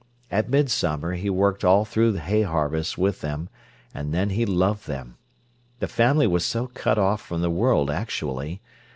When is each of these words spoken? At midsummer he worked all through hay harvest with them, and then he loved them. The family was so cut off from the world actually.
At 0.31 0.49
midsummer 0.49 1.13
he 1.13 1.29
worked 1.29 1.63
all 1.63 1.85
through 1.85 2.13
hay 2.13 2.41
harvest 2.41 2.97
with 2.97 3.21
them, 3.21 3.49
and 3.93 4.11
then 4.11 4.31
he 4.31 4.47
loved 4.47 4.87
them. 4.87 5.15
The 5.77 5.87
family 5.87 6.25
was 6.25 6.43
so 6.43 6.65
cut 6.73 6.97
off 6.97 7.21
from 7.21 7.41
the 7.41 7.51
world 7.51 7.91
actually. 7.91 8.61